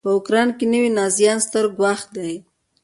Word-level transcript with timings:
په 0.05 0.09
اوکراین 0.15 0.49
کې 0.57 0.65
نوي 0.73 0.89
نازیان 0.99 1.37
ستر 1.45 1.65
ګواښ 1.77 2.01
دی. 2.15 2.33